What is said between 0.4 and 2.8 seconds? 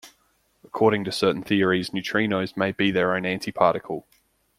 According to certain theories, neutrinos may